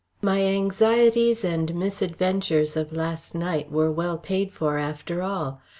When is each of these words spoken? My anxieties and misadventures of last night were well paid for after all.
My 0.23 0.41
anxieties 0.41 1.45
and 1.45 1.75
misadventures 1.75 2.75
of 2.75 2.91
last 2.91 3.35
night 3.35 3.71
were 3.71 3.91
well 3.91 4.17
paid 4.17 4.51
for 4.51 4.79
after 4.79 5.21
all. 5.21 5.61